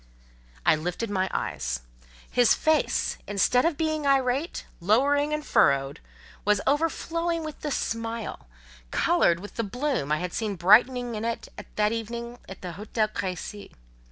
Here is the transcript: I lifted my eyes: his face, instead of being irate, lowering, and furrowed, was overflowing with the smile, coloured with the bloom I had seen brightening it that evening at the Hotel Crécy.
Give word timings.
I 0.65 0.75
lifted 0.75 1.11
my 1.11 1.29
eyes: 1.31 1.81
his 2.27 2.55
face, 2.55 3.19
instead 3.27 3.65
of 3.65 3.77
being 3.77 4.07
irate, 4.07 4.65
lowering, 4.79 5.31
and 5.31 5.45
furrowed, 5.45 5.99
was 6.43 6.59
overflowing 6.65 7.43
with 7.43 7.59
the 7.61 7.69
smile, 7.69 8.47
coloured 8.89 9.39
with 9.39 9.57
the 9.57 9.63
bloom 9.63 10.11
I 10.11 10.17
had 10.17 10.33
seen 10.33 10.55
brightening 10.55 11.13
it 11.13 11.49
that 11.75 11.91
evening 11.91 12.39
at 12.49 12.63
the 12.63 12.71
Hotel 12.71 13.09
Crécy. 13.09 13.73